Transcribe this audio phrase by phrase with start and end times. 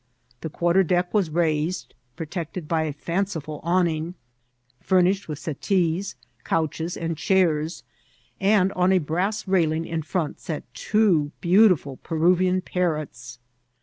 [0.39, 4.15] The quarter deck was raised, protected by a fanciful awning,
[4.79, 7.83] furnished with settees, couches, and chairs,
[8.39, 13.37] and on a brass railing in front sat two beautiful Peruvian parrots.